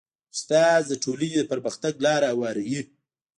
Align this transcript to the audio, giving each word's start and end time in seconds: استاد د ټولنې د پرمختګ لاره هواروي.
استاد 0.33 0.81
د 0.87 0.91
ټولنې 1.03 1.37
د 1.39 1.43
پرمختګ 1.51 1.93
لاره 2.05 2.27
هواروي. 2.33 2.79